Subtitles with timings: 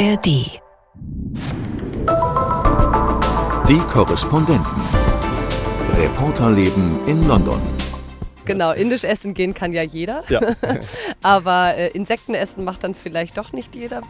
[0.00, 0.24] ARD.
[3.68, 4.64] Die Korrespondenten.
[5.94, 7.60] Reporterleben in London.
[8.46, 10.24] Genau, indisch essen gehen kann ja jeder.
[10.30, 10.40] Ja.
[11.22, 14.00] Aber äh, Insekten essen macht dann vielleicht doch nicht jeder.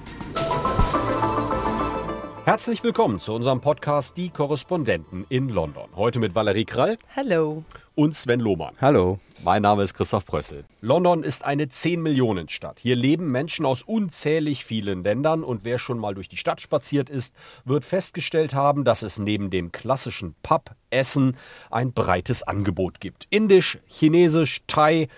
[2.45, 5.89] Herzlich willkommen zu unserem Podcast Die Korrespondenten in London.
[5.97, 7.65] Heute mit Valerie Krall Hello.
[8.01, 8.75] Und Sven Lohmann.
[8.81, 9.19] Hallo.
[9.45, 10.65] Mein Name ist Christoph Prössel.
[10.81, 12.81] London ist eine 10-Millionen-Stadt.
[12.81, 17.11] Hier leben Menschen aus unzählig vielen Ländern und wer schon mal durch die Stadt spaziert
[17.11, 17.35] ist,
[17.67, 21.37] wird festgestellt haben, dass es neben dem klassischen Pub-Essen
[21.71, 23.27] ein breites Angebot gibt.
[23.29, 25.09] Indisch, Chinesisch, Thai,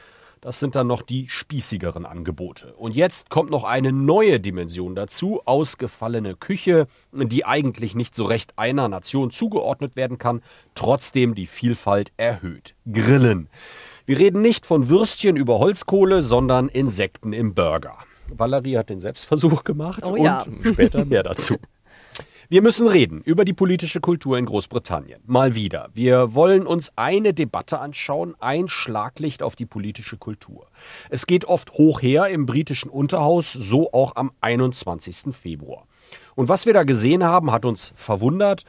[0.43, 2.75] das sind dann noch die spießigeren Angebote.
[2.75, 8.59] Und jetzt kommt noch eine neue Dimension dazu, ausgefallene Küche, die eigentlich nicht so recht
[8.59, 10.43] einer Nation zugeordnet werden kann,
[10.75, 12.75] trotzdem die Vielfalt erhöht.
[12.93, 13.49] Grillen.
[14.05, 17.97] Wir reden nicht von Würstchen über Holzkohle, sondern Insekten im Burger.
[18.29, 20.43] Valerie hat den Selbstversuch gemacht Oh ja.
[20.43, 21.55] und später mehr dazu.
[22.53, 25.23] Wir müssen reden über die politische Kultur in Großbritannien.
[25.25, 25.89] Mal wieder.
[25.95, 30.67] Wir wollen uns eine Debatte anschauen, ein Schlaglicht auf die politische Kultur.
[31.09, 35.35] Es geht oft hoch her im britischen Unterhaus, so auch am 21.
[35.35, 35.87] Februar.
[36.35, 38.65] Und was wir da gesehen haben, hat uns verwundert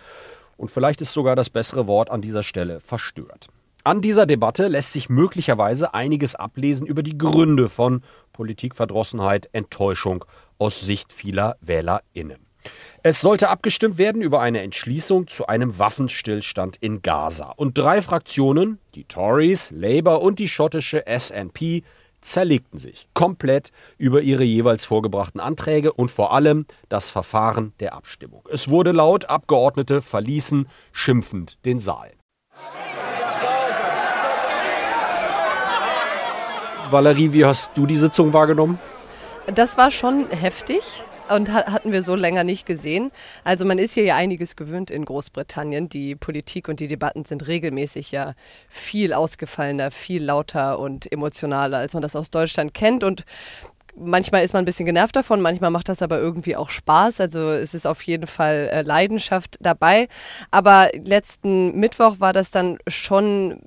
[0.56, 3.50] und vielleicht ist sogar das bessere Wort an dieser Stelle verstört.
[3.84, 10.24] An dieser Debatte lässt sich möglicherweise einiges ablesen über die Gründe von Politikverdrossenheit, Enttäuschung
[10.58, 12.53] aus Sicht vieler WählerInnen.
[13.06, 17.52] Es sollte abgestimmt werden über eine Entschließung zu einem Waffenstillstand in Gaza.
[17.58, 21.84] Und drei Fraktionen, die Tories, Labour und die schottische SNP,
[22.22, 28.48] zerlegten sich komplett über ihre jeweils vorgebrachten Anträge und vor allem das Verfahren der Abstimmung.
[28.50, 32.14] Es wurde laut, Abgeordnete verließen schimpfend den Saal.
[36.90, 38.80] Valerie, wie hast du die Sitzung wahrgenommen?
[39.54, 43.12] Das war schon heftig und ha- hatten wir so länger nicht gesehen.
[43.44, 45.90] Also man ist hier ja einiges gewöhnt in Großbritannien.
[45.90, 48.34] Die Politik und die Debatten sind regelmäßig ja
[48.70, 53.04] viel ausgefallener, viel lauter und emotionaler, als man das aus Deutschland kennt.
[53.04, 53.26] Und
[53.96, 57.22] Manchmal ist man ein bisschen genervt davon, manchmal macht das aber irgendwie auch Spaß.
[57.22, 60.08] Also es ist auf jeden Fall äh, Leidenschaft dabei.
[60.50, 63.62] Aber letzten Mittwoch war das dann schon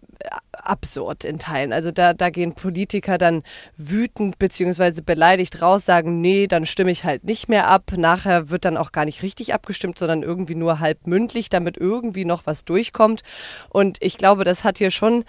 [0.62, 1.72] absurd in Teilen.
[1.72, 3.42] Also da, da gehen Politiker dann
[3.76, 7.92] wütend beziehungsweise beleidigt raus, sagen, nee, dann stimme ich halt nicht mehr ab.
[7.96, 12.24] Nachher wird dann auch gar nicht richtig abgestimmt, sondern irgendwie nur halb mündlich, damit irgendwie
[12.24, 13.22] noch was durchkommt.
[13.68, 15.24] Und ich glaube, das hat hier schon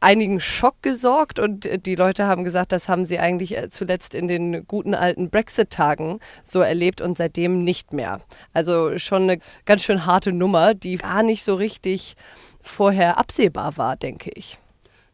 [0.00, 4.14] einigen Schock gesorgt und äh, die Leute haben gesagt, das haben sie eigentlich äh, zuletzt
[4.14, 8.20] in den guten alten Brexit-Tagen so erlebt und seitdem nicht mehr.
[8.52, 12.16] Also schon eine ganz schön harte Nummer, die gar nicht so richtig
[12.60, 14.58] vorher absehbar war, denke ich.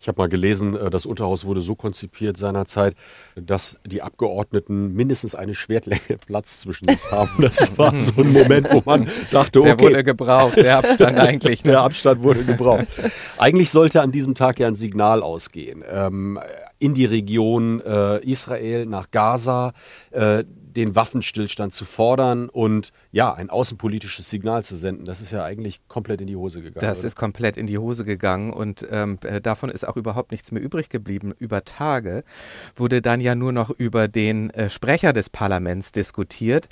[0.03, 2.97] Ich habe mal gelesen, äh, das Unterhaus wurde so konzipiert seinerzeit,
[3.37, 7.31] dass die Abgeordneten mindestens eine Schwertlänge Platz zwischen sich haben.
[7.41, 11.63] Das war so ein Moment, wo man dachte, Der okay, wurde gebraucht, der Abstand eigentlich.
[11.63, 11.81] der Ne?
[11.81, 12.89] Abstand wurde gebraucht.
[13.39, 15.85] Eigentlich sollte an diesem Tag ja ein Signal ausgehen.
[15.89, 16.41] Ähm,
[16.81, 19.73] in die Region äh, Israel, nach Gaza,
[20.11, 20.43] äh,
[20.77, 25.05] den Waffenstillstand zu fordern und ja, ein außenpolitisches Signal zu senden.
[25.05, 26.87] Das ist ja eigentlich komplett in die Hose gegangen.
[26.87, 27.09] Das oder?
[27.09, 30.63] ist komplett in die Hose gegangen und ähm, äh, davon ist auch überhaupt nichts mehr
[30.63, 31.33] übrig geblieben.
[31.39, 32.25] Über Tage
[32.77, 36.69] wurde dann ja nur noch über den äh, Sprecher des Parlaments diskutiert,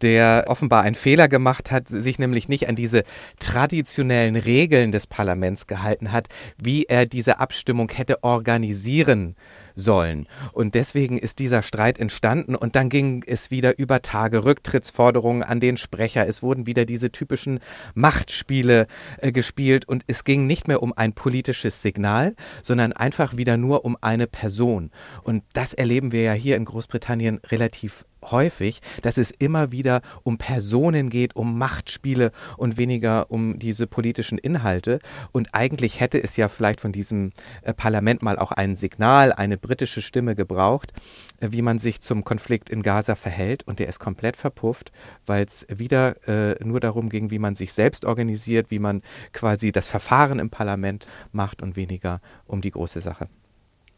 [0.00, 3.04] der offenbar einen Fehler gemacht hat, sich nämlich nicht an diese
[3.38, 6.28] traditionellen Regeln des Parlaments gehalten hat,
[6.60, 9.36] wie er diese Abstimmung hätte organisieren
[9.74, 10.26] sollen.
[10.52, 15.60] Und deswegen ist dieser Streit entstanden und dann ging es wieder über Tage Rücktrittsforderungen an
[15.60, 16.26] den Sprecher.
[16.26, 17.60] Es wurden wieder diese typischen
[17.94, 18.86] Machtspiele
[19.18, 23.84] äh, gespielt und es ging nicht mehr um ein politisches Signal, sondern einfach wieder nur
[23.84, 24.90] um eine Person.
[25.22, 30.38] Und das erleben wir ja hier in Großbritannien relativ häufig, dass es immer wieder um
[30.38, 35.00] Personen geht, um Machtspiele und weniger um diese politischen Inhalte.
[35.32, 39.58] Und eigentlich hätte es ja vielleicht von diesem äh, Parlament mal auch ein Signal, eine
[39.58, 40.92] britische Stimme gebraucht,
[41.40, 43.66] äh, wie man sich zum Konflikt in Gaza verhält.
[43.66, 44.92] Und der ist komplett verpufft,
[45.26, 49.02] weil es wieder äh, nur darum ging, wie man sich selbst organisiert, wie man
[49.32, 53.28] quasi das Verfahren im Parlament macht und weniger um die große Sache.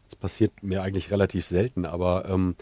[0.05, 2.55] Das passiert mir eigentlich relativ selten, aber ähm,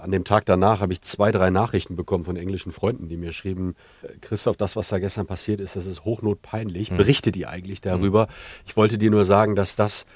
[0.00, 3.32] an dem Tag danach habe ich zwei, drei Nachrichten bekommen von englischen Freunden, die mir
[3.32, 6.90] schrieben, äh, Christoph, das, was da gestern passiert ist, das ist hochnotpeinlich.
[6.90, 8.28] Berichtet ihr eigentlich darüber?
[8.66, 10.06] Ich wollte dir nur sagen, dass das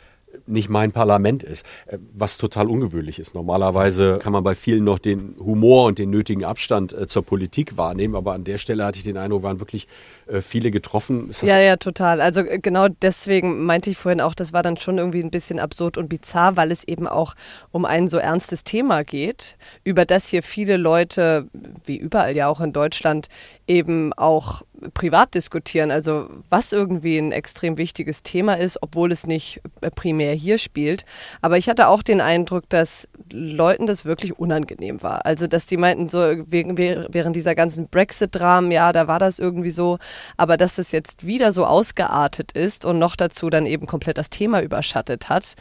[0.47, 3.35] nicht mein Parlament ist, äh, was total ungewöhnlich ist.
[3.35, 7.77] Normalerweise kann man bei vielen noch den Humor und den nötigen Abstand äh, zur Politik
[7.77, 9.89] wahrnehmen, aber an der Stelle hatte ich den Eindruck, waren wirklich
[10.27, 11.31] äh, viele getroffen.
[11.43, 12.21] ja, ja, total.
[12.21, 15.99] Also genau deswegen meinte ich vorhin auch, das war dann schon irgendwie ein bisschen absurd
[15.99, 17.35] und bizarr, weil es eben auch
[17.71, 21.49] um ein so ernstes Thema geht, über das hier viele Leute,
[21.85, 23.29] wie überall ja auch in Deutschland,
[23.69, 24.63] eben auch
[24.95, 25.91] privat diskutieren.
[25.91, 31.05] Also was irgendwie ein extrem wichtiges Thema ist, obwohl es nicht äh, primär hier spielt.
[31.43, 35.27] Aber ich hatte auch den Eindruck, dass Leuten das wirklich unangenehm war.
[35.27, 39.99] Also dass die meinten, so während dieser ganzen Brexit-Dramen, ja, da war das irgendwie so.
[40.37, 44.31] Aber dass das jetzt wieder so ausgeartet ist und noch dazu dann eben komplett das
[44.31, 45.55] Thema überschattet hat,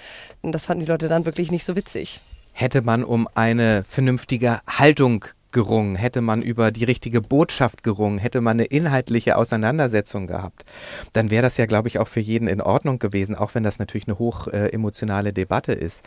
[0.44, 2.22] das fanden die Leute dann wirklich nicht so witzig
[2.60, 5.26] hätte man um eine vernünftige Haltung
[5.58, 10.66] gerungen, hätte man über die richtige Botschaft gerungen, hätte man eine inhaltliche Auseinandersetzung gehabt,
[11.14, 13.80] dann wäre das ja, glaube ich, auch für jeden in Ordnung gewesen, auch wenn das
[13.80, 16.04] natürlich eine hoch äh, emotionale Debatte ist.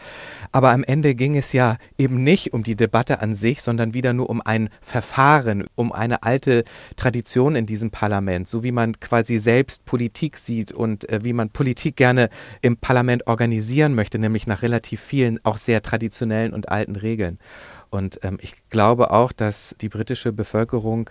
[0.53, 4.13] Aber am Ende ging es ja eben nicht um die Debatte an sich, sondern wieder
[4.13, 6.63] nur um ein Verfahren, um eine alte
[6.95, 11.51] Tradition in diesem Parlament, so wie man quasi selbst Politik sieht und äh, wie man
[11.51, 12.29] Politik gerne
[12.63, 17.41] im Parlament organisieren möchte, nämlich nach relativ vielen auch sehr traditionellen und alten Regeln.
[17.91, 21.11] Und ähm, ich glaube auch, dass die britische Bevölkerung,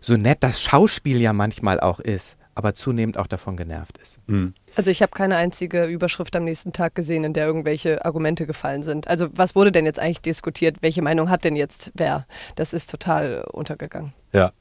[0.00, 4.18] so nett das Schauspiel ja manchmal auch ist, aber zunehmend auch davon genervt ist.
[4.26, 4.52] Mhm.
[4.74, 8.82] Also ich habe keine einzige Überschrift am nächsten Tag gesehen, in der irgendwelche Argumente gefallen
[8.82, 9.06] sind.
[9.06, 10.78] Also was wurde denn jetzt eigentlich diskutiert?
[10.80, 12.26] Welche Meinung hat denn jetzt wer?
[12.56, 14.12] Das ist total untergegangen.
[14.32, 14.52] Ja.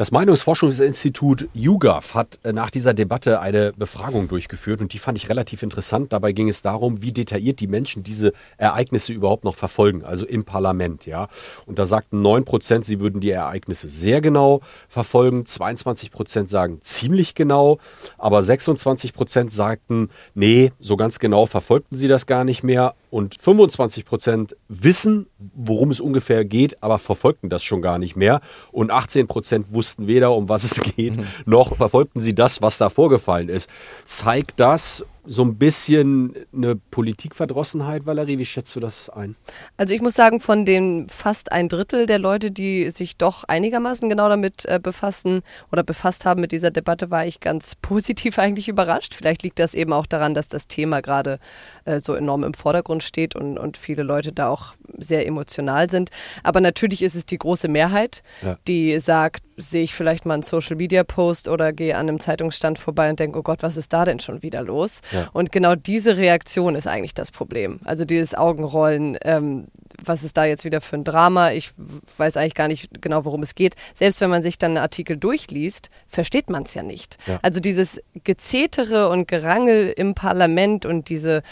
[0.00, 5.28] Das Meinungsforschungsinstitut YouGov hat äh, nach dieser Debatte eine Befragung durchgeführt und die fand ich
[5.28, 6.14] relativ interessant.
[6.14, 10.44] Dabei ging es darum, wie detailliert die Menschen diese Ereignisse überhaupt noch verfolgen, also im
[10.44, 11.28] Parlament, ja.
[11.66, 16.78] Und da sagten 9 Prozent, sie würden die Ereignisse sehr genau verfolgen, 22 Prozent sagen
[16.80, 17.78] ziemlich genau,
[18.16, 23.36] aber 26 Prozent sagten, nee, so ganz genau verfolgten sie das gar nicht mehr und
[23.40, 28.40] 25 Prozent wissen, worum es ungefähr geht, aber verfolgten das schon gar nicht mehr.
[28.72, 31.26] Und 18 Prozent wussten weder, um was es geht, mhm.
[31.44, 33.68] noch verfolgten sie das, was da vorgefallen ist.
[34.04, 38.38] Zeigt das so ein bisschen eine Politikverdrossenheit, Valerie?
[38.38, 39.36] Wie schätzt du das ein?
[39.76, 44.08] Also ich muss sagen, von den fast ein Drittel der Leute, die sich doch einigermaßen
[44.08, 48.68] genau damit äh, befassen oder befasst haben mit dieser Debatte, war ich ganz positiv eigentlich
[48.68, 49.14] überrascht.
[49.14, 51.38] Vielleicht liegt das eben auch daran, dass das Thema gerade
[51.84, 56.10] äh, so enorm im Vordergrund steht und, und viele Leute da auch sehr emotional sind.
[56.42, 58.56] Aber natürlich ist es die große Mehrheit, ja.
[58.66, 62.78] die sagt, sehe ich vielleicht mal einen Social Media Post oder gehe an einem Zeitungsstand
[62.78, 65.00] vorbei und denke, oh Gott, was ist da denn schon wieder los?
[65.12, 65.28] Ja.
[65.32, 67.80] Und genau diese Reaktion ist eigentlich das Problem.
[67.84, 69.68] Also dieses Augenrollen, ähm,
[70.04, 71.52] was ist da jetzt wieder für ein Drama?
[71.52, 71.70] Ich
[72.16, 73.76] weiß eigentlich gar nicht genau, worum es geht.
[73.94, 77.18] Selbst wenn man sich dann einen Artikel durchliest, versteht man es ja nicht.
[77.26, 77.38] Ja.
[77.42, 81.42] Also dieses Gezetere und Gerangel im Parlament und diese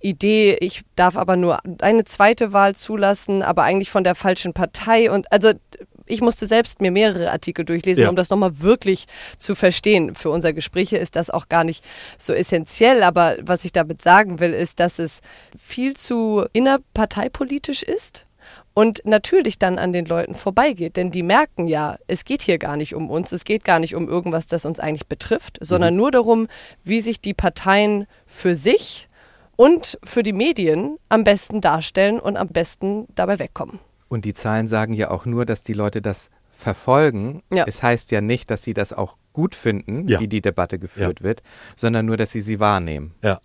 [0.00, 5.10] Idee, ich darf aber nur eine zweite Wahl zulassen, aber eigentlich von der falschen Partei
[5.10, 5.52] und also
[6.08, 8.10] ich musste selbst mir mehrere Artikel durchlesen, ja.
[8.10, 9.06] um das nochmal wirklich
[9.38, 10.14] zu verstehen.
[10.14, 11.84] Für unser Gespräch ist das auch gar nicht
[12.18, 15.20] so essentiell, aber was ich damit sagen will, ist, dass es
[15.56, 18.26] viel zu innerparteipolitisch ist
[18.78, 20.96] und natürlich dann an den Leuten vorbeigeht.
[20.96, 23.96] Denn die merken ja, es geht hier gar nicht um uns, es geht gar nicht
[23.96, 25.98] um irgendwas, das uns eigentlich betrifft, sondern mhm.
[25.98, 26.48] nur darum,
[26.84, 29.08] wie sich die Parteien für sich
[29.56, 33.80] und für die Medien am besten darstellen und am besten dabei wegkommen.
[34.08, 37.42] Und die Zahlen sagen ja auch nur, dass die Leute das verfolgen.
[37.52, 37.64] Ja.
[37.66, 40.18] Es heißt ja nicht, dass sie das auch gut finden, ja.
[40.18, 41.24] wie die Debatte geführt ja.
[41.24, 41.42] wird,
[41.76, 43.14] sondern nur, dass sie sie wahrnehmen.
[43.22, 43.40] Ja.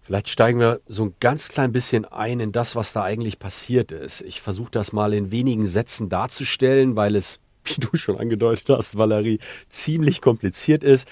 [0.00, 3.92] Vielleicht steigen wir so ein ganz klein bisschen ein in das, was da eigentlich passiert
[3.92, 4.22] ist.
[4.22, 8.98] Ich versuche das mal in wenigen Sätzen darzustellen, weil es, wie du schon angedeutet hast,
[8.98, 11.06] Valerie, ziemlich kompliziert ist.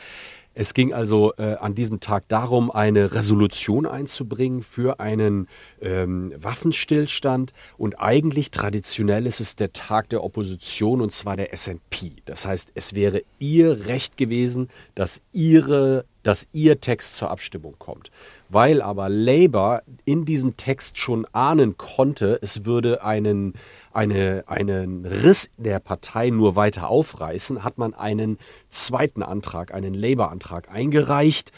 [0.52, 5.46] Es ging also äh, an diesem Tag darum, eine Resolution einzubringen für einen
[5.80, 7.52] ähm, Waffenstillstand.
[7.78, 12.22] Und eigentlich traditionell ist es der Tag der Opposition und zwar der SNP.
[12.24, 18.10] Das heißt, es wäre ihr Recht gewesen, dass, ihre, dass ihr Text zur Abstimmung kommt.
[18.48, 23.54] Weil aber Labour in diesem Text schon ahnen konnte, es würde einen
[23.92, 30.70] eine, einen Riss der Partei nur weiter aufreißen, hat man einen zweiten Antrag, einen Labour-Antrag
[30.70, 31.52] eingereicht.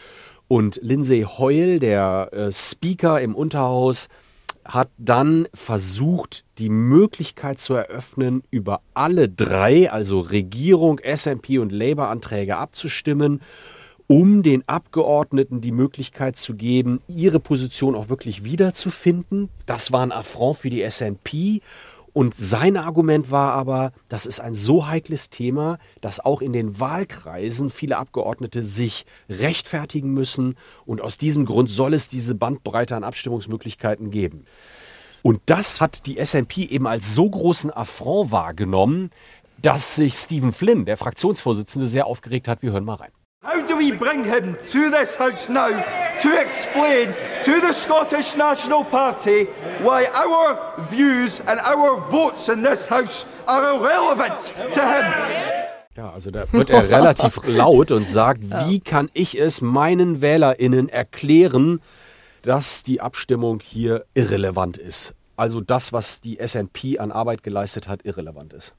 [0.48, 4.08] Und Lindsay Hoyle, der äh, Speaker im Unterhaus,
[4.64, 12.56] hat dann versucht, die Möglichkeit zu eröffnen, über alle drei, also Regierung, SMP und Labour-Anträge
[12.56, 13.40] abzustimmen,
[14.12, 19.48] um den Abgeordneten die Möglichkeit zu geben, ihre Position auch wirklich wiederzufinden.
[19.64, 21.62] Das war ein Affront für die SNP
[22.12, 26.78] Und sein Argument war aber, das ist ein so heikles Thema, dass auch in den
[26.78, 30.58] Wahlkreisen viele Abgeordnete sich rechtfertigen müssen.
[30.84, 34.44] Und aus diesem Grund soll es diese Bandbreite an Abstimmungsmöglichkeiten geben.
[35.22, 39.08] Und das hat die SNP eben als so großen Affront wahrgenommen,
[39.62, 42.60] dass sich Stephen Flynn, der Fraktionsvorsitzende, sehr aufgeregt hat.
[42.60, 43.21] Wir hören mal rein.
[43.44, 45.68] How do we bring him to this House now
[46.20, 49.48] to explain to the Scottish National Party
[49.82, 55.04] why our views and our votes in this House are irrelevant to him?
[55.96, 60.88] Ja, also da wird er relativ laut und sagt, wie kann ich es meinen WählerInnen
[60.88, 61.80] erklären,
[62.42, 65.14] dass die Abstimmung hier irrelevant ist?
[65.36, 68.72] Also das, was die SNP an Arbeit geleistet hat, irrelevant ist.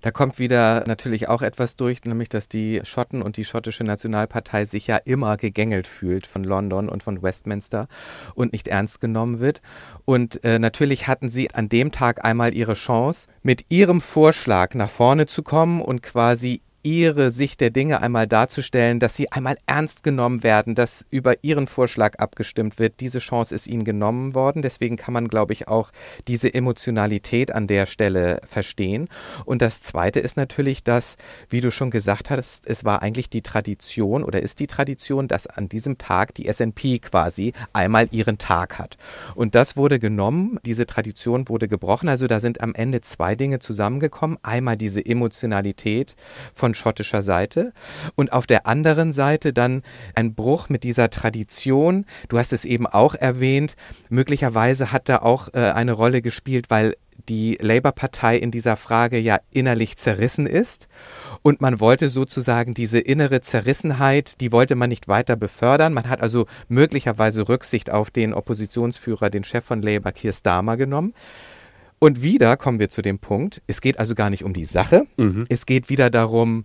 [0.00, 4.64] Da kommt wieder natürlich auch etwas durch, nämlich dass die Schotten und die schottische Nationalpartei
[4.64, 7.88] sich ja immer gegängelt fühlt von London und von Westminster
[8.34, 9.60] und nicht ernst genommen wird.
[10.04, 14.90] Und äh, natürlich hatten sie an dem Tag einmal ihre Chance, mit ihrem Vorschlag nach
[14.90, 20.02] vorne zu kommen und quasi ihre Sicht der Dinge einmal darzustellen, dass sie einmal ernst
[20.02, 23.00] genommen werden, dass über ihren Vorschlag abgestimmt wird.
[23.00, 24.62] Diese Chance ist ihnen genommen worden.
[24.62, 25.90] Deswegen kann man, glaube ich, auch
[26.28, 29.08] diese Emotionalität an der Stelle verstehen.
[29.44, 31.18] Und das Zweite ist natürlich, dass,
[31.50, 35.46] wie du schon gesagt hast, es war eigentlich die Tradition oder ist die Tradition, dass
[35.46, 38.96] an diesem Tag die SNP quasi einmal ihren Tag hat.
[39.34, 42.08] Und das wurde genommen, diese Tradition wurde gebrochen.
[42.08, 44.38] Also da sind am Ende zwei Dinge zusammengekommen.
[44.42, 46.16] Einmal diese Emotionalität
[46.54, 47.72] von schottischer Seite
[48.14, 49.82] und auf der anderen Seite dann
[50.14, 52.06] ein Bruch mit dieser Tradition.
[52.28, 53.74] Du hast es eben auch erwähnt,
[54.08, 56.94] möglicherweise hat da auch äh, eine Rolle gespielt, weil
[57.28, 60.88] die Labour-Partei in dieser Frage ja innerlich zerrissen ist.
[61.42, 65.92] Und man wollte sozusagen diese innere Zerrissenheit, die wollte man nicht weiter befördern.
[65.92, 71.14] Man hat also möglicherweise Rücksicht auf den Oppositionsführer, den Chef von Labour, Keir Starmer, genommen.
[71.98, 75.06] Und wieder kommen wir zu dem Punkt, es geht also gar nicht um die Sache,
[75.16, 75.46] mhm.
[75.48, 76.64] es geht wieder darum,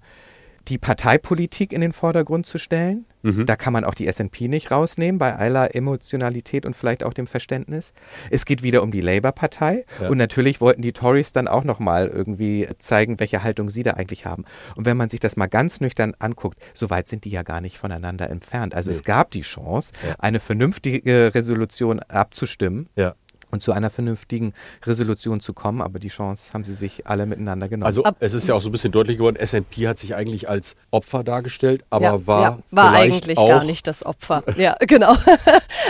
[0.70, 3.06] die Parteipolitik in den Vordergrund zu stellen.
[3.22, 3.46] Mhm.
[3.46, 7.28] Da kann man auch die SNP nicht rausnehmen, bei aller Emotionalität und vielleicht auch dem
[7.28, 7.94] Verständnis.
[8.30, 9.86] Es geht wieder um die Labour-Partei.
[10.02, 10.10] Ja.
[10.10, 14.26] Und natürlich wollten die Tories dann auch nochmal irgendwie zeigen, welche Haltung sie da eigentlich
[14.26, 14.46] haben.
[14.76, 17.62] Und wenn man sich das mal ganz nüchtern anguckt, so weit sind die ja gar
[17.62, 18.74] nicht voneinander entfernt.
[18.74, 18.98] Also nee.
[18.98, 20.16] es gab die Chance, ja.
[20.20, 22.88] eine vernünftige Resolution abzustimmen.
[22.96, 23.16] Ja
[23.54, 25.82] und zu einer vernünftigen Resolution zu kommen.
[25.82, 27.86] Aber die Chance haben sie sich alle miteinander genommen.
[27.86, 30.76] Also es ist ja auch so ein bisschen deutlich geworden, SNP hat sich eigentlich als
[30.90, 34.44] Opfer dargestellt, aber ja, war, ja, war eigentlich gar nicht das Opfer.
[34.58, 35.16] Ja, genau.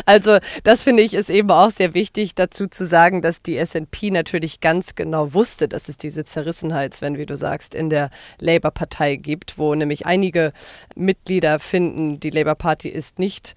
[0.05, 4.12] Also das finde ich ist eben auch sehr wichtig dazu zu sagen, dass die SNP
[4.12, 8.10] natürlich ganz genau wusste, dass es diese Zerrissenheit, wenn wie du sagst, in der
[8.41, 10.51] Labour-Partei gibt, wo nämlich einige
[10.96, 13.55] Mitglieder finden, die Labour Party ist nicht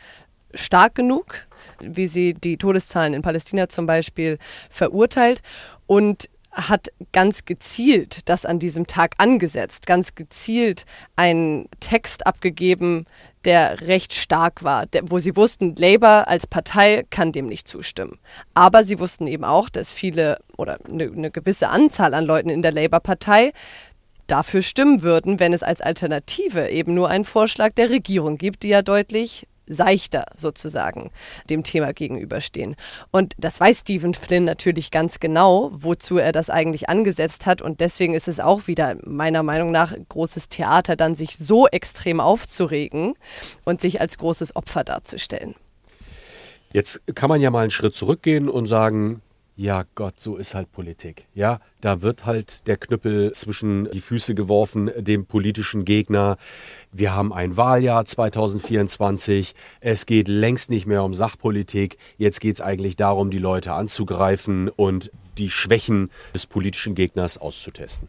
[0.54, 1.46] stark genug
[1.80, 4.38] wie sie die Todeszahlen in Palästina zum Beispiel
[4.70, 5.42] verurteilt
[5.86, 13.04] und hat ganz gezielt das an diesem Tag angesetzt, ganz gezielt einen Text abgegeben,
[13.44, 18.18] der recht stark war, der, wo sie wussten, Labour als Partei kann dem nicht zustimmen.
[18.54, 22.62] Aber sie wussten eben auch, dass viele oder eine, eine gewisse Anzahl an Leuten in
[22.62, 23.52] der Labour-Partei
[24.26, 28.68] dafür stimmen würden, wenn es als Alternative eben nur einen Vorschlag der Regierung gibt, die
[28.68, 31.10] ja deutlich seichter sozusagen
[31.50, 32.76] dem Thema gegenüberstehen.
[33.10, 37.62] Und das weiß Stephen Flynn natürlich ganz genau, wozu er das eigentlich angesetzt hat.
[37.62, 42.20] Und deswegen ist es auch wieder meiner Meinung nach großes Theater, dann sich so extrem
[42.20, 43.14] aufzuregen
[43.64, 45.54] und sich als großes Opfer darzustellen.
[46.72, 49.22] Jetzt kann man ja mal einen Schritt zurückgehen und sagen,
[49.56, 51.26] ja Gott, so ist halt Politik.
[51.34, 56.36] Ja, da wird halt der Knüppel zwischen die Füße geworfen, dem politischen Gegner.
[56.92, 59.54] Wir haben ein Wahljahr 2024.
[59.80, 61.96] Es geht längst nicht mehr um Sachpolitik.
[62.18, 68.08] Jetzt geht es eigentlich darum, die Leute anzugreifen und die Schwächen des politischen Gegners auszutesten.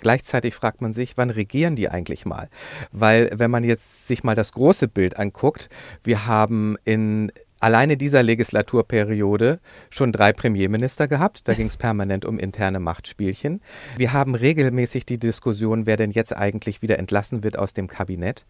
[0.00, 2.48] Gleichzeitig fragt man sich, wann regieren die eigentlich mal?
[2.92, 5.68] Weil wenn man jetzt sich mal das große Bild anguckt,
[6.02, 9.60] wir haben in alleine dieser Legislaturperiode
[9.90, 11.48] schon drei Premierminister gehabt.
[11.48, 13.60] Da ging es permanent um interne Machtspielchen.
[13.96, 18.44] Wir haben regelmäßig die Diskussion, wer denn jetzt eigentlich wieder entlassen wird aus dem Kabinett.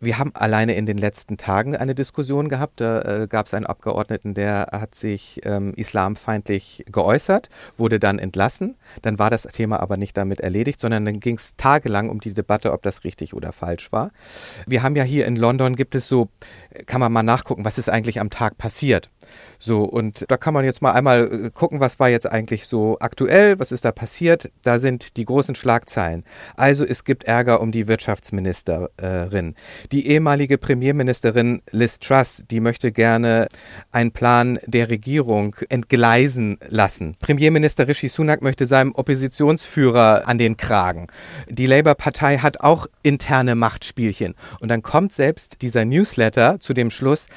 [0.00, 2.80] Wir haben alleine in den letzten Tagen eine Diskussion gehabt.
[2.80, 8.76] Da äh, gab es einen Abgeordneten, der hat sich ähm, islamfeindlich geäußert, wurde dann entlassen.
[9.02, 12.34] Dann war das Thema aber nicht damit erledigt, sondern dann ging es tagelang um die
[12.34, 14.10] Debatte, ob das richtig oder falsch war.
[14.66, 16.28] Wir haben ja hier in London gibt es so,
[16.86, 19.10] kann man mal nachgucken, was ist eigentlich am Tag Tag passiert.
[19.58, 22.96] So, und da kann man jetzt mal einmal äh, gucken, was war jetzt eigentlich so
[22.98, 24.50] aktuell, was ist da passiert.
[24.62, 26.24] Da sind die großen Schlagzeilen.
[26.56, 29.54] Also es gibt Ärger um die Wirtschaftsministerin.
[29.92, 33.48] Die ehemalige Premierministerin Liz Truss, die möchte gerne
[33.92, 37.16] einen Plan der Regierung entgleisen lassen.
[37.20, 41.08] Premierminister Rishi Sunak möchte seinem Oppositionsführer an den Kragen.
[41.48, 44.34] Die Labour-Partei hat auch interne Machtspielchen.
[44.60, 47.28] Und dann kommt selbst dieser Newsletter zu dem Schluss,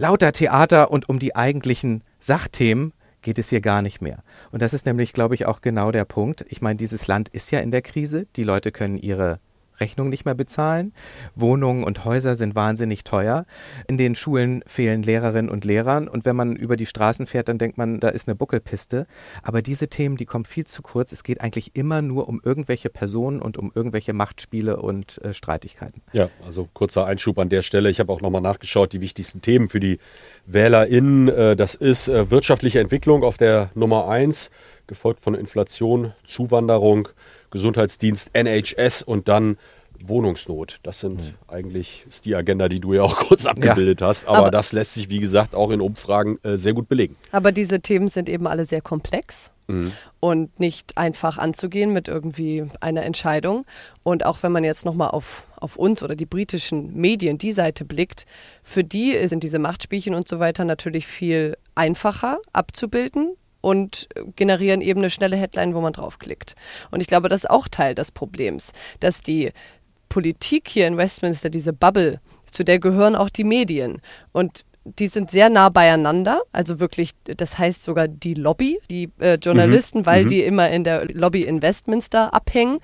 [0.00, 4.24] lauter Theater und um die eigentlichen Sachthemen geht es hier gar nicht mehr.
[4.50, 6.46] Und das ist nämlich, glaube ich, auch genau der Punkt.
[6.48, 8.26] Ich meine, dieses Land ist ja in der Krise.
[8.36, 9.40] Die Leute können ihre
[9.80, 10.92] Rechnung nicht mehr bezahlen.
[11.34, 13.46] Wohnungen und Häuser sind wahnsinnig teuer.
[13.88, 16.08] In den Schulen fehlen Lehrerinnen und Lehrern.
[16.08, 19.06] Und wenn man über die Straßen fährt, dann denkt man, da ist eine Buckelpiste.
[19.42, 21.12] Aber diese Themen, die kommen viel zu kurz.
[21.12, 26.02] Es geht eigentlich immer nur um irgendwelche Personen und um irgendwelche Machtspiele und äh, Streitigkeiten.
[26.12, 27.90] Ja, also kurzer Einschub an der Stelle.
[27.90, 29.98] Ich habe auch nochmal nachgeschaut, die wichtigsten Themen für die
[30.46, 31.28] WählerInnen.
[31.28, 34.50] Äh, das ist äh, wirtschaftliche Entwicklung auf der Nummer 1,
[34.86, 37.08] gefolgt von Inflation, Zuwanderung,
[37.50, 39.56] Gesundheitsdienst, NHS und dann
[40.06, 40.78] Wohnungsnot.
[40.82, 41.34] Das sind mhm.
[41.48, 44.08] eigentlich ist die Agenda, die du ja auch kurz abgebildet ja.
[44.08, 44.26] hast.
[44.26, 47.16] Aber, Aber, das lässt sich, wie gesagt, auch in Umfragen äh, sehr gut belegen.
[47.32, 49.92] Aber diese Themen sind eben alle sehr komplex mhm.
[50.18, 53.66] und nicht einfach anzugehen mit irgendwie einer Entscheidung.
[54.02, 57.84] Und auch wenn man jetzt nochmal auf, auf uns oder die britischen Medien, die Seite
[57.84, 58.26] blickt,
[58.62, 65.00] für die sind diese Machtspielchen und so weiter natürlich viel einfacher abzubilden und generieren eben
[65.00, 66.54] eine schnelle Headline, wo man draufklickt.
[66.90, 69.52] Und ich glaube, das ist auch Teil des Problems, dass die
[70.08, 74.02] Politik hier in Westminster, diese Bubble, zu der gehören auch die Medien.
[74.32, 79.34] Und die sind sehr nah beieinander, also wirklich, das heißt sogar die Lobby, die äh,
[79.34, 80.06] Journalisten, mhm.
[80.06, 80.28] weil mhm.
[80.28, 82.80] die immer in der Lobby in Westminster abhängen.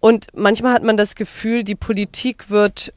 [0.00, 2.92] Und manchmal hat man das Gefühl, die Politik wird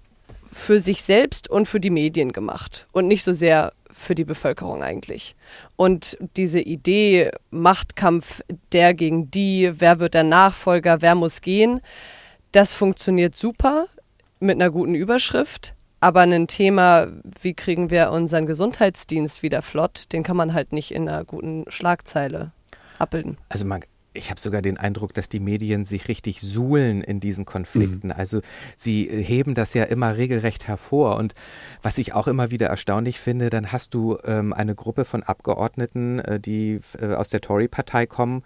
[0.57, 4.83] für sich selbst und für die Medien gemacht und nicht so sehr für die Bevölkerung
[4.83, 5.35] eigentlich.
[5.75, 11.79] Und diese Idee, Machtkampf der gegen die, wer wird der Nachfolger, wer muss gehen,
[12.51, 13.85] das funktioniert super
[14.39, 15.75] mit einer guten Überschrift.
[15.99, 17.07] Aber ein Thema,
[17.41, 21.65] wie kriegen wir unseren Gesundheitsdienst wieder flott, den kann man halt nicht in einer guten
[21.69, 22.51] Schlagzeile
[22.99, 23.37] abbilden.
[23.49, 23.81] Also man,
[24.17, 28.07] ich habe sogar den Eindruck, dass die Medien sich richtig suhlen in diesen Konflikten.
[28.07, 28.13] Mhm.
[28.17, 28.41] Also
[28.75, 31.17] sie äh, heben das ja immer regelrecht hervor.
[31.17, 31.33] Und
[31.81, 36.19] was ich auch immer wieder erstaunlich finde, dann hast du ähm, eine Gruppe von Abgeordneten,
[36.19, 38.43] äh, die äh, aus der Tory-Partei kommen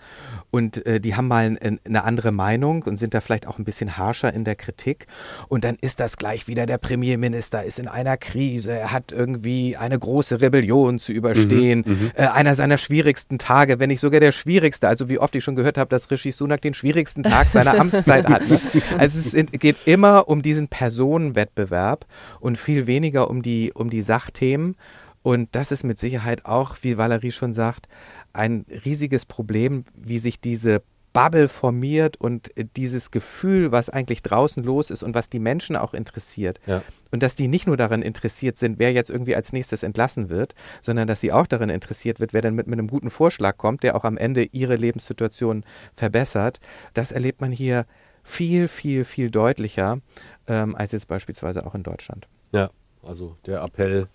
[0.52, 3.98] und äh, die haben mal eine andere Meinung und sind da vielleicht auch ein bisschen
[3.98, 5.08] harscher in der Kritik.
[5.48, 9.78] Und dann ist das gleich wieder der Premierminister ist in einer Krise, er hat irgendwie
[9.78, 12.12] eine große Rebellion zu überstehen, mhm, mhm.
[12.16, 14.88] äh, einer seiner schwierigsten Tage, wenn nicht sogar der schwierigste.
[14.88, 18.28] Also wie oft ich schon gehört habe, dass Rishi Sunak den schwierigsten Tag seiner Amtszeit
[18.28, 18.48] hat.
[18.50, 18.60] Ne?
[18.98, 22.06] Also es geht immer um diesen Personenwettbewerb
[22.40, 24.76] und viel weniger um die, um die Sachthemen.
[25.24, 27.88] Und das ist mit Sicherheit auch, wie Valerie schon sagt,
[28.34, 30.82] ein riesiges Problem, wie sich diese
[31.14, 35.94] Bubble formiert und dieses Gefühl, was eigentlich draußen los ist und was die Menschen auch
[35.94, 36.60] interessiert.
[36.66, 36.84] Ja.
[37.12, 40.56] Und dass die nicht nur daran interessiert sind, wer jetzt irgendwie als nächstes entlassen wird,
[40.82, 43.84] sondern dass sie auch daran interessiert wird, wer dann mit, mit einem guten Vorschlag kommt,
[43.84, 46.60] der auch am Ende ihre Lebenssituation verbessert.
[46.94, 47.86] Das erlebt man hier
[48.24, 50.00] viel, viel, viel deutlicher
[50.48, 52.28] ähm, als jetzt beispielsweise auch in Deutschland.
[52.54, 52.70] Ja,
[53.04, 54.08] also der Appell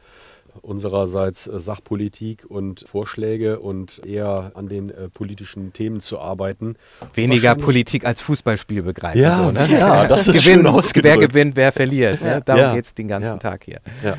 [0.63, 6.77] unsererseits äh, Sachpolitik und Vorschläge und eher an den äh, politischen Themen zu arbeiten.
[7.15, 9.21] Weniger Politik als Fußballspiel begreifen.
[9.21, 9.69] Ja, so, ne?
[9.71, 11.19] ja das ist Gewinn, schön ausgedrückt.
[11.21, 12.21] Wer gewinnt, wer verliert.
[12.21, 12.41] Ne?
[12.45, 12.75] Darum ja.
[12.75, 13.37] geht es den ganzen ja.
[13.39, 13.81] Tag hier.
[14.03, 14.17] Ja.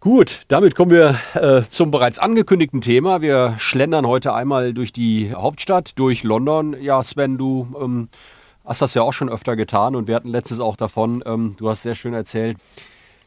[0.00, 3.20] Gut, damit kommen wir äh, zum bereits angekündigten Thema.
[3.20, 6.76] Wir schlendern heute einmal durch die Hauptstadt, durch London.
[6.80, 8.08] Ja, Sven, du ähm,
[8.64, 11.24] hast das ja auch schon öfter getan und wir hatten letztes auch davon.
[11.26, 12.58] Ähm, du hast sehr schön erzählt,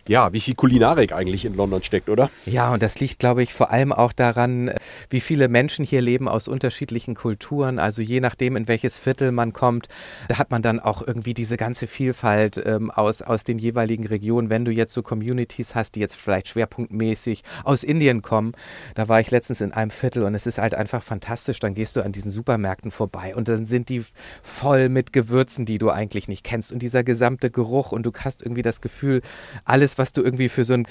[0.08, 2.30] ja, wie viel Kulinarik eigentlich in London steckt, oder?
[2.46, 4.72] Ja, und das liegt, glaube ich, vor allem auch daran,
[5.10, 7.80] wie viele Menschen hier leben aus unterschiedlichen Kulturen.
[7.80, 9.88] Also je nachdem, in welches Viertel man kommt,
[10.28, 14.50] da hat man dann auch irgendwie diese ganze Vielfalt ähm, aus, aus den jeweiligen Regionen.
[14.50, 18.54] Wenn du jetzt so Communities hast, die jetzt vielleicht schwerpunktmäßig aus Indien kommen,
[18.96, 21.60] da war ich letztens in einem Viertel und es ist halt einfach fantastisch.
[21.60, 24.04] Dann gehst du an diesen Supermärkten vorbei und dann sind die
[24.42, 28.42] voll mit Gewürzen, die du eigentlich nicht kennst und dieser gesamte Geruch und du hast
[28.42, 29.22] irgendwie das Gefühl,
[29.66, 30.88] alles alles, was du irgendwie für so ein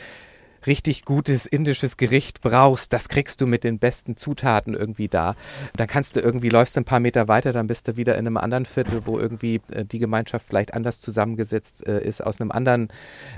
[0.67, 5.35] richtig gutes indisches Gericht brauchst, das kriegst du mit den besten Zutaten irgendwie da.
[5.77, 8.37] Dann kannst du irgendwie, läufst ein paar Meter weiter, dann bist du wieder in einem
[8.37, 12.89] anderen Viertel, wo irgendwie äh, die Gemeinschaft vielleicht anders zusammengesetzt äh, ist, aus einem anderen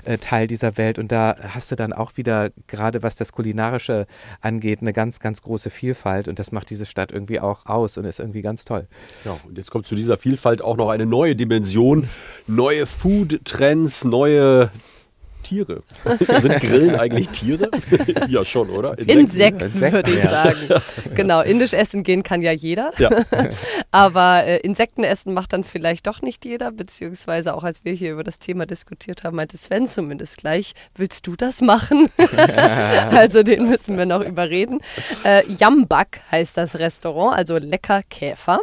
[0.03, 0.99] äh, Teil dieser Welt.
[0.99, 4.05] Und da hast du dann auch wieder, gerade was das Kulinarische
[4.41, 6.27] angeht, eine ganz, ganz große Vielfalt.
[6.27, 8.85] Und das macht diese Stadt irgendwie auch aus und ist irgendwie ganz toll.
[9.23, 12.09] Ja, und jetzt kommt zu dieser Vielfalt auch noch eine neue Dimension,
[12.47, 14.69] neue Food-Trends, neue
[15.53, 15.83] Tiere.
[16.41, 17.69] Sind Grillen eigentlich Tiere?
[18.27, 18.97] ja, schon, oder?
[18.97, 20.29] Insekten, Insekten, würde ich ja.
[20.29, 20.57] sagen.
[21.15, 22.91] Genau, indisch essen gehen kann ja jeder.
[22.97, 23.09] Ja.
[23.91, 28.13] Aber äh, Insekten essen macht dann vielleicht doch nicht jeder, beziehungsweise auch als wir hier
[28.13, 32.09] über das Thema diskutiert haben, meinte Sven zumindest gleich, willst du das machen?
[33.11, 34.79] also den müssen wir noch überreden.
[35.23, 38.59] Äh, Jambak heißt das Restaurant, also lecker Käfer.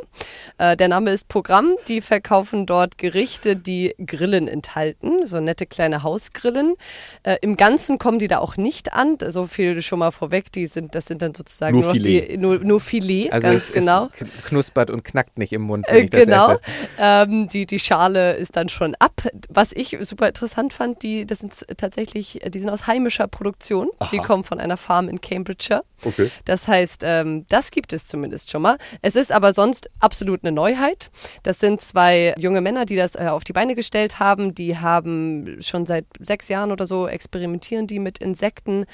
[0.58, 1.76] Äh, der Name ist Programm.
[1.88, 6.74] Die verkaufen dort Gerichte, die Grillen enthalten, so nette kleine Hausgrillen.
[7.22, 9.16] Äh, Im Ganzen kommen die da auch nicht an.
[9.28, 10.50] So viel schon mal vorweg.
[10.52, 12.28] Die sind, das sind dann sozusagen Nur nur, Filet.
[12.32, 14.08] die, nur, nur Filet, Also ganz es, genau.
[14.14, 16.50] es kn- knuspert und knackt nicht im Mund, wenn Äh, ich das genau.
[16.52, 16.60] esse.
[16.98, 19.12] Ähm, die, die Schale ist dann schon ab.
[19.48, 23.88] Was ich super interessant fand, die, das sind tatsächlich, die sind aus heimischer Produktion.
[24.12, 25.82] Die kommen von einer Farm in Cambridgeshire.
[26.04, 26.30] Okay.
[26.44, 28.78] Das heißt, ähm, das gibt es zumindest schon mal.
[29.02, 31.10] Es ist aber sonst absolut eine Neuheit.
[31.42, 34.54] Das sind zwei junge Männer, die das äh, auf die Beine gestellt haben.
[34.54, 38.86] Die haben schon seit sechs Jahren oder so experimentieren die mit Insekten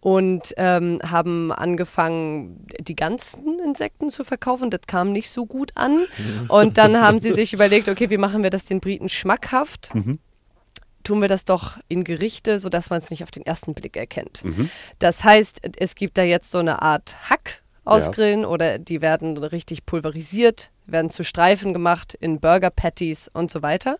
[0.00, 4.70] und ähm, haben angefangen, die ganzen Insekten zu verkaufen.
[4.70, 6.04] Das kam nicht so gut an.
[6.48, 9.90] Und dann haben sie sich überlegt, okay, wie machen wir das den Briten schmackhaft?
[11.04, 14.42] Tun wir das doch in Gerichte, sodass man es nicht auf den ersten Blick erkennt.
[14.98, 18.10] Das heißt, es gibt da jetzt so eine Art Hack aus Ja.
[18.12, 23.62] Grillen oder die werden richtig pulverisiert, werden zu Streifen gemacht in Burger Patties und so
[23.62, 23.96] weiter.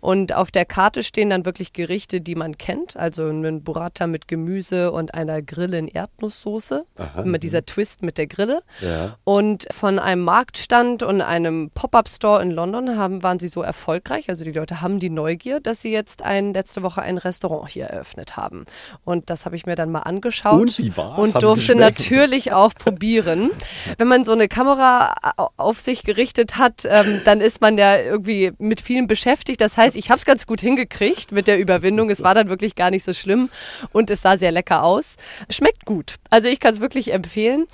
[0.00, 4.28] Und auf der Karte stehen dann wirklich Gerichte, die man kennt, also ein Burrata mit
[4.28, 6.84] Gemüse und einer Grille in Erdnusssoße,
[7.24, 8.62] immer dieser Twist mit der Grille.
[8.80, 9.16] Ja.
[9.24, 14.44] Und von einem Marktstand und einem Pop-up-Store in London haben, waren sie so erfolgreich, also
[14.44, 18.36] die Leute haben die Neugier, dass sie jetzt ein, letzte Woche ein Restaurant hier eröffnet
[18.36, 18.64] haben.
[19.04, 21.34] Und das habe ich mir dann mal angeschaut Und wie war's?
[21.34, 23.50] und durfte natürlich auch probieren.
[23.98, 27.98] Wenn man so eine Kamera au- auf sich gerichtet hat, ähm, dann ist man ja
[27.98, 29.60] irgendwie mit vielen beschäftigt.
[29.60, 32.10] Das heißt, ich habe es ganz gut hingekriegt mit der Überwindung.
[32.10, 33.48] Es war dann wirklich gar nicht so schlimm
[33.92, 35.14] und es sah sehr lecker aus.
[35.50, 36.16] Schmeckt gut.
[36.30, 37.66] Also ich kann es wirklich empfehlen.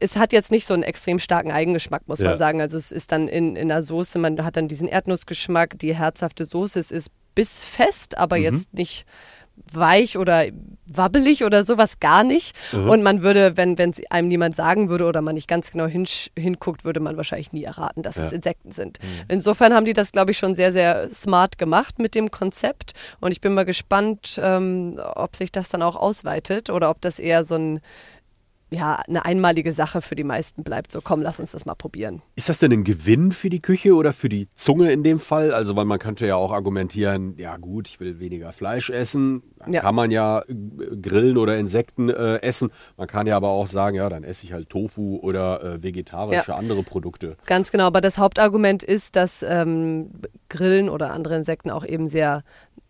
[0.00, 2.30] Es hat jetzt nicht so einen extrem starken Eigengeschmack, muss Ja.
[2.30, 2.60] man sagen.
[2.60, 6.44] Also es ist dann in, in der Soße, man hat dann diesen Erdnussgeschmack, die herzhafte
[6.44, 6.78] Soße.
[6.80, 9.04] Es ist bissfest, aber jetzt nicht
[9.72, 10.44] weich oder
[10.86, 12.54] wabbelig oder sowas gar nicht.
[12.72, 16.84] Und man würde, wenn es einem niemand sagen würde oder man nicht ganz genau hinguckt,
[16.84, 18.98] würde man wahrscheinlich nie erraten, dass es Insekten sind.
[19.28, 22.92] Insofern haben die das, glaube ich, schon sehr, sehr smart gemacht mit dem Konzept.
[23.20, 27.18] Und ich bin mal gespannt, ähm, ob sich das dann auch ausweitet oder ob das
[27.18, 27.80] eher so ein
[28.74, 30.92] ja, eine einmalige Sache für die meisten bleibt.
[30.92, 32.22] So, komm, lass uns das mal probieren.
[32.36, 35.52] Ist das denn ein Gewinn für die Küche oder für die Zunge in dem Fall?
[35.52, 39.42] Also, weil man könnte ja auch argumentieren, ja gut, ich will weniger Fleisch essen.
[39.58, 39.80] Dann Ja.
[39.80, 40.54] kann man ja äh,
[41.00, 42.70] Grillen oder Insekten äh, essen.
[42.96, 46.50] Man kann ja aber auch sagen, ja, dann esse ich halt Tofu oder äh, vegetarische
[46.52, 46.56] Ja.
[46.56, 47.36] andere Produkte.
[47.46, 50.10] Ganz genau, aber das Hauptargument ist, dass ähm,
[50.48, 52.42] Grillen oder andere Insekten auch eben sehr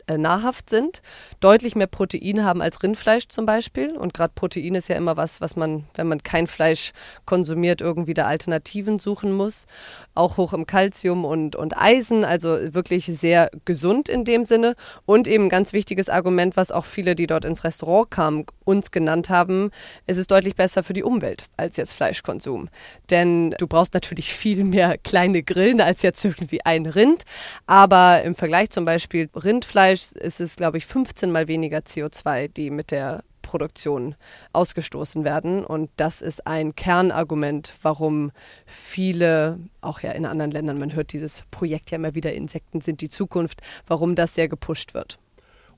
[0.07, 1.03] äh, nahrhaft sind,
[1.41, 3.97] deutlich mehr Protein haben als Rindfleisch zum Beispiel.
[3.97, 6.93] Und gerade Protein ist ja immer was, was man, wenn man kein Fleisch
[7.25, 9.67] konsumiert, irgendwie da Alternativen suchen muss.
[10.15, 14.75] Auch hoch im Kalzium und, und Eisen, also wirklich sehr gesund in dem Sinne.
[15.07, 18.91] Und eben ein ganz wichtiges Argument, was auch viele, die dort ins Restaurant kamen, uns
[18.91, 19.71] genannt haben,
[20.07, 22.69] es ist deutlich besser für die Umwelt als jetzt Fleischkonsum.
[23.11, 27.25] Denn du brauchst natürlich viel mehr kleine Grillen als jetzt irgendwie ein Rind.
[27.67, 32.71] Aber im Vergleich zum Beispiel Rindfleisch ist es, glaube ich, 15 mal weniger CO2, die
[32.71, 34.17] mit der Produktion
[34.53, 35.65] ausgestoßen werden.
[35.65, 38.33] Und das ist ein Kernargument, warum
[38.67, 43.01] viele, auch ja in anderen Ländern, man hört dieses Projekt ja immer wieder, Insekten sind
[43.01, 45.19] die Zukunft, warum das sehr gepusht wird.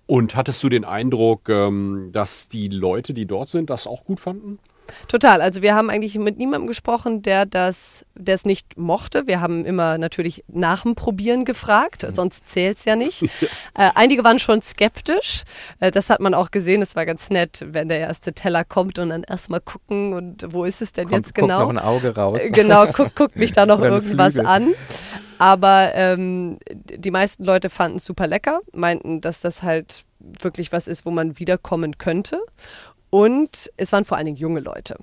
[0.06, 4.20] Und hattest du den Eindruck, ähm, dass die Leute, die dort sind, das auch gut
[4.20, 4.58] fanden?
[5.08, 5.40] Total.
[5.40, 9.26] Also wir haben eigentlich mit niemandem gesprochen, der das, der es nicht mochte.
[9.26, 13.22] Wir haben immer natürlich nach dem Probieren gefragt, sonst zählt es ja nicht.
[13.74, 15.42] äh, einige waren schon skeptisch.
[15.80, 16.82] Äh, das hat man auch gesehen.
[16.82, 20.64] Es war ganz nett, wenn der erste Teller kommt und dann erstmal gucken und wo
[20.64, 21.60] ist es denn Kommt, jetzt guckt genau?
[21.60, 22.42] noch ein Auge raus.
[22.42, 24.46] Äh, Genau, guckt guck mich da noch irgendwas Flügel.
[24.46, 24.74] an.
[25.38, 30.88] Aber ähm, die meisten Leute fanden es super lecker, meinten, dass das halt wirklich was
[30.88, 32.40] ist, wo man wiederkommen könnte.
[33.10, 34.96] Und es waren vor allen Dingen junge Leute.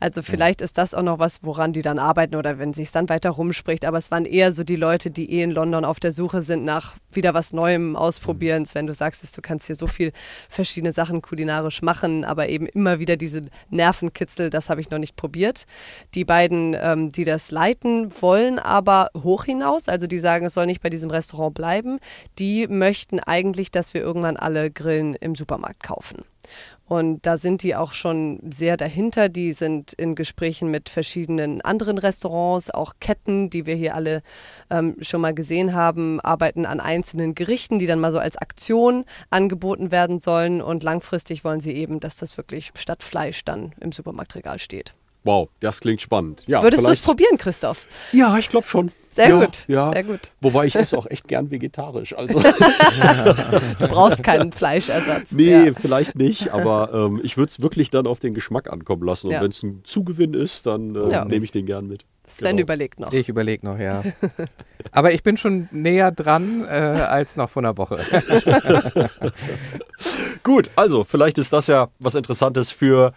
[0.00, 3.08] Also vielleicht ist das auch noch was, woran die dann arbeiten oder wenn sich dann
[3.08, 3.84] weiter rumspricht.
[3.84, 6.64] Aber es waren eher so die Leute, die eh in London auf der Suche sind
[6.64, 8.66] nach wieder was Neuem ausprobieren.
[8.72, 10.12] Wenn du sagst, du kannst hier so viel
[10.48, 15.16] verschiedene Sachen kulinarisch machen, aber eben immer wieder diese Nervenkitzel, das habe ich noch nicht
[15.16, 15.66] probiert.
[16.14, 19.88] Die beiden, ähm, die das leiten, wollen aber hoch hinaus.
[19.88, 21.98] Also die sagen, es soll nicht bei diesem Restaurant bleiben.
[22.38, 26.24] Die möchten eigentlich, dass wir irgendwann alle Grillen im Supermarkt kaufen.
[26.86, 29.28] Und da sind die auch schon sehr dahinter.
[29.28, 34.22] Die sind in Gesprächen mit verschiedenen anderen Restaurants, auch Ketten, die wir hier alle
[34.70, 39.04] ähm, schon mal gesehen haben, arbeiten an einzelnen Gerichten, die dann mal so als Aktion
[39.28, 40.62] angeboten werden sollen.
[40.62, 44.94] Und langfristig wollen sie eben, dass das wirklich statt Fleisch dann im Supermarktregal steht.
[45.28, 46.42] Wow, das klingt spannend.
[46.46, 47.86] Ja, Würdest du es probieren, Christoph?
[48.12, 48.90] Ja, ich glaube schon.
[49.10, 49.92] Sehr ja, gut, Ja.
[49.92, 50.32] sehr gut.
[50.40, 52.16] Wobei ich esse auch echt gern vegetarisch.
[52.16, 52.40] Also
[53.78, 55.32] Du brauchst keinen Fleischersatz.
[55.32, 55.72] nee, Ja.
[55.78, 59.26] vielleicht nicht, aber ähm, ich würde es wirklich dann auf den Geschmack ankommen lassen.
[59.26, 59.42] Und Ja.
[59.42, 61.24] wenn es ein Zugewinn ist, dann äh, Ja.
[61.26, 62.06] nehme ich den gern mit.
[62.26, 62.62] Sven Genau.
[62.62, 63.12] überlegt noch.
[63.12, 64.02] Ich überlege noch, ja.
[64.92, 67.98] Aber ich bin schon näher dran äh, als noch vor einer Woche.
[70.42, 73.12] Gut, also vielleicht ist das ja was Interessantes für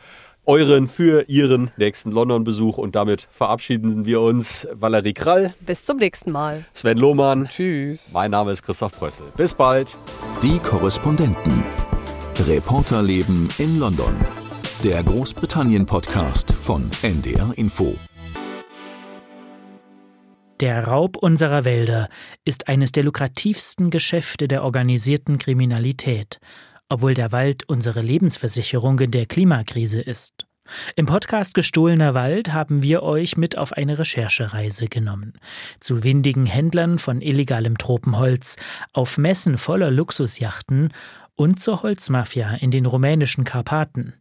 [0.45, 2.77] euren, für ihren nächsten London-Besuch.
[2.77, 4.67] Und damit verabschieden wir uns.
[4.73, 6.65] Valerie Krall, Bis zum nächsten Mal.
[6.73, 7.47] Sven Lohmann.
[7.47, 8.11] Tschüss.
[8.13, 9.27] Mein Name ist Christoph Prössel.
[9.37, 9.95] Bis bald.
[10.41, 11.63] Die Korrespondenten.
[12.47, 14.15] Reporterleben in London.
[14.83, 17.95] Der Großbritannien-Podcast von NDR Info.
[20.61, 22.07] Der Raub unserer Wälder
[22.45, 26.39] ist eines der lukrativsten Geschäfte der organisierten Kriminalität,
[26.91, 30.45] obwohl der Wald unsere Lebensversicherung in der Klimakrise ist.
[30.97, 35.33] Im Podcast Gestohlener Wald haben wir euch mit auf eine Recherchereise genommen.
[35.79, 38.57] Zu windigen Händlern von illegalem Tropenholz,
[38.91, 40.89] auf Messen voller Luxusjachten
[41.35, 44.13] und zur Holzmafia in den rumänischen Karpaten.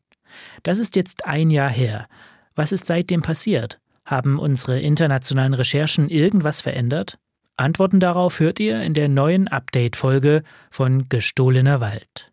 [0.62, 2.06] Das ist jetzt ein Jahr her.
[2.54, 3.80] Was ist seitdem passiert?
[4.04, 7.18] Haben unsere internationalen Recherchen irgendwas verändert?
[7.56, 12.29] Antworten darauf hört ihr in der neuen Update-Folge von Gestohlener Wald.